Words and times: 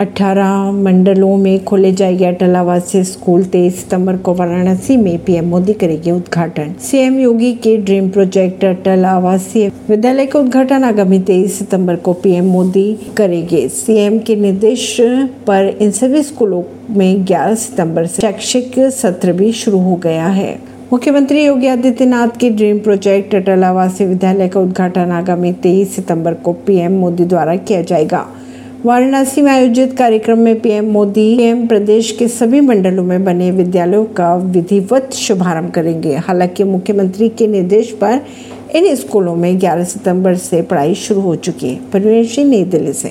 18 0.00 0.72
मंडलों 0.72 1.36
में 1.36 1.64
खोले 1.64 1.92
जाएँगे 1.92 2.24
अटल 2.24 2.56
आवासीय 2.56 3.04
स्कूल, 3.04 3.44
तेईस 3.44 3.84
सितंबर 3.84 4.16
को 4.16 4.34
वाराणसी 4.34 4.96
में 4.96 5.24
पीएम 5.24 5.44
मोदी 5.44 5.72
करेंगे 5.72 6.10
उद्घाटन। 6.10 6.74
सीएम 6.80 7.18
योगी 7.18 7.52
के 7.52 7.76
ड्रीम 7.76 8.08
प्रोजेक्ट 8.08 8.64
अटल 8.64 9.04
आवासीय 9.04 9.72
विद्यालय 9.88 10.26
का 10.26 10.38
उद्घाटन, 10.38 10.84
आगामी 10.84 11.18
तेईस 11.18 11.58
सितंबर 11.58 11.96
को 11.96 12.12
पीएम 12.12 12.44
मोदी 12.44 12.98
करेंगे। 13.16 13.68
सीएम 13.68 14.18
के 14.18 14.36
निर्देश 14.36 14.96
पर 15.46 15.76
इन 15.80 15.90
सभी 15.90 16.22
स्कूलों 16.22 16.62
में 16.90 17.26
11 17.26 17.54
सितंबर 17.54 18.06
से 18.06 18.22
शैक्षिक 18.22 18.78
सत्र 18.78 19.32
भी 19.32 19.52
शुरू 19.52 19.78
हो 19.78 19.96
गया 19.96 20.26
है। 20.26 20.58
मुख्यमंत्री 20.92 21.44
योगी 21.44 21.66
आदित्यनाथ 21.66 22.38
के 22.40 22.50
ड्रीम 22.50 22.78
प्रोजेक्ट 22.78 23.34
अटल 23.34 23.64
आवासीय 23.64 24.06
विद्यालय 24.06 24.48
का 24.48 24.60
उद्घाटन, 24.60 25.10
आगामी 25.10 25.52
23 25.52 25.96
सितंबर 25.96 26.34
को 26.34 26.52
पीएम 26.52 26.92
मोदी 26.92 27.24
द्वारा 27.24 27.56
किया 27.56 27.82
जाएगा। 27.82 28.28
वाराणसी 28.86 29.42
में 29.42 29.52
आयोजित 29.52 29.98
कार्यक्रम 29.98 30.38
में 30.38 30.60
पीएम 30.60 30.84
मोदी 30.84 31.36
पीएम 31.36 31.66
प्रदेश 31.66 32.16
के 32.18 32.28
सभी 32.28 32.60
मंडलों 32.60 33.04
में 33.04 33.24
बने 33.24 33.50
विद्यालयों 33.50 34.04
का 34.04 34.36
विधिवत 34.36 35.10
शुभारंभ 35.12 35.70
करेंगे। 35.70 36.16
हालाँकि 36.16 36.64
मुख्यमंत्री 36.64 37.28
के 37.28 37.46
निर्देश 37.46 37.90
पर 37.90 38.20
इन 38.74 38.94
स्कूलों 38.94 39.36
में 39.36 39.58
11 39.58 39.84
सितंबर 39.84 40.34
से 40.34 40.62
पढ़ाई 40.62 40.94
शुरू 40.94 41.20
हो 41.20 41.34
चुकी 41.36 41.68
है। 41.68 42.24
सिंह 42.24 42.50
नई 42.50 42.64
दिल्ली 42.64 42.92
से। 42.92 43.06